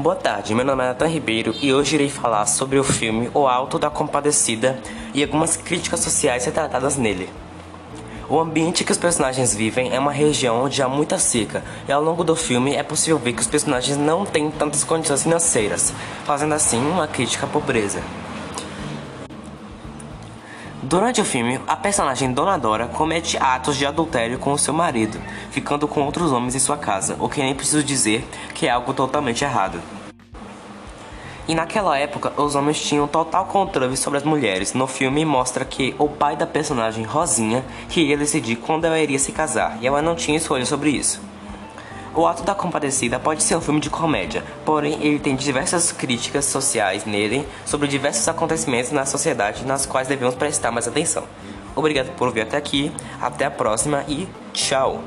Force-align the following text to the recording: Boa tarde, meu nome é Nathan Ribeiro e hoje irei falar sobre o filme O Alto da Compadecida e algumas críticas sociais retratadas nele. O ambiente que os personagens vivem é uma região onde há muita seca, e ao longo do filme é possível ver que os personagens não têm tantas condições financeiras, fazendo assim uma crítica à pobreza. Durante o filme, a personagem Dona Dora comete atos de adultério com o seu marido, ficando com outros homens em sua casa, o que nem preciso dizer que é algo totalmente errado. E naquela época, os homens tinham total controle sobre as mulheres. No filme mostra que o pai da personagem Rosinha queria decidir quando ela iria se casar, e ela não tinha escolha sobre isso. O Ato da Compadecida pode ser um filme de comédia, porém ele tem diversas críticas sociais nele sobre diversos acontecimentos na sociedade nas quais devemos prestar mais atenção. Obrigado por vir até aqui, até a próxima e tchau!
Boa 0.00 0.16
tarde, 0.16 0.54
meu 0.54 0.64
nome 0.64 0.82
é 0.82 0.86
Nathan 0.86 1.08
Ribeiro 1.08 1.54
e 1.60 1.74
hoje 1.74 1.94
irei 1.94 2.08
falar 2.08 2.46
sobre 2.46 2.78
o 2.78 2.82
filme 2.82 3.30
O 3.34 3.46
Alto 3.46 3.78
da 3.78 3.90
Compadecida 3.90 4.80
e 5.12 5.22
algumas 5.22 5.58
críticas 5.58 6.00
sociais 6.00 6.46
retratadas 6.46 6.96
nele. 6.96 7.28
O 8.26 8.40
ambiente 8.40 8.82
que 8.82 8.92
os 8.92 8.96
personagens 8.96 9.54
vivem 9.54 9.94
é 9.94 9.98
uma 9.98 10.10
região 10.10 10.64
onde 10.64 10.82
há 10.82 10.88
muita 10.88 11.18
seca, 11.18 11.62
e 11.86 11.92
ao 11.92 12.02
longo 12.02 12.24
do 12.24 12.34
filme 12.34 12.74
é 12.74 12.82
possível 12.82 13.18
ver 13.18 13.34
que 13.34 13.42
os 13.42 13.46
personagens 13.46 13.98
não 13.98 14.24
têm 14.24 14.50
tantas 14.50 14.84
condições 14.84 15.22
financeiras, 15.22 15.92
fazendo 16.24 16.54
assim 16.54 16.78
uma 16.78 17.06
crítica 17.06 17.44
à 17.44 17.48
pobreza. 17.50 18.00
Durante 20.82 21.20
o 21.20 21.24
filme, 21.26 21.60
a 21.66 21.76
personagem 21.76 22.32
Dona 22.32 22.56
Dora 22.56 22.86
comete 22.86 23.36
atos 23.36 23.76
de 23.76 23.84
adultério 23.84 24.38
com 24.38 24.52
o 24.52 24.58
seu 24.58 24.72
marido, 24.72 25.20
ficando 25.50 25.86
com 25.86 26.00
outros 26.00 26.32
homens 26.32 26.54
em 26.54 26.58
sua 26.58 26.78
casa, 26.78 27.16
o 27.20 27.28
que 27.28 27.42
nem 27.42 27.54
preciso 27.54 27.84
dizer 27.84 28.26
que 28.54 28.66
é 28.66 28.70
algo 28.70 28.94
totalmente 28.94 29.44
errado. 29.44 29.78
E 31.46 31.54
naquela 31.54 31.98
época, 31.98 32.32
os 32.40 32.54
homens 32.54 32.80
tinham 32.80 33.06
total 33.06 33.44
controle 33.44 33.94
sobre 33.94 34.16
as 34.16 34.24
mulheres. 34.24 34.72
No 34.72 34.86
filme 34.86 35.22
mostra 35.22 35.66
que 35.66 35.94
o 35.98 36.08
pai 36.08 36.34
da 36.34 36.46
personagem 36.46 37.04
Rosinha 37.04 37.62
queria 37.90 38.16
decidir 38.16 38.56
quando 38.56 38.86
ela 38.86 38.98
iria 38.98 39.18
se 39.18 39.32
casar, 39.32 39.76
e 39.82 39.86
ela 39.86 40.00
não 40.00 40.14
tinha 40.14 40.38
escolha 40.38 40.64
sobre 40.64 40.90
isso. 40.90 41.20
O 42.14 42.26
Ato 42.26 42.42
da 42.42 42.54
Compadecida 42.54 43.20
pode 43.20 43.42
ser 43.42 43.56
um 43.56 43.60
filme 43.60 43.80
de 43.80 43.88
comédia, 43.88 44.42
porém 44.64 44.98
ele 45.00 45.20
tem 45.20 45.36
diversas 45.36 45.92
críticas 45.92 46.44
sociais 46.44 47.04
nele 47.04 47.46
sobre 47.64 47.86
diversos 47.86 48.26
acontecimentos 48.26 48.90
na 48.90 49.06
sociedade 49.06 49.64
nas 49.64 49.86
quais 49.86 50.08
devemos 50.08 50.34
prestar 50.34 50.72
mais 50.72 50.88
atenção. 50.88 51.24
Obrigado 51.76 52.10
por 52.16 52.32
vir 52.32 52.42
até 52.42 52.56
aqui, 52.56 52.90
até 53.20 53.44
a 53.44 53.50
próxima 53.50 54.04
e 54.08 54.28
tchau! 54.52 55.02